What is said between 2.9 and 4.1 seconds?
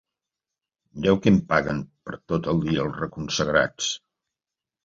reconsagrats.